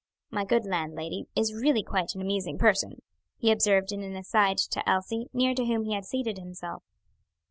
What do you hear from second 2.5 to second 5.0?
person," he observed in an aside to